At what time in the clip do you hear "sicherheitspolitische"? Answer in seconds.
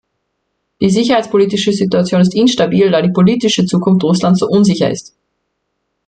0.89-1.73